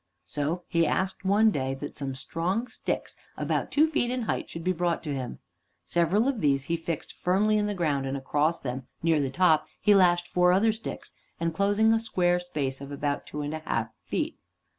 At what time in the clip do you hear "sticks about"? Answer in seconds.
2.67-3.69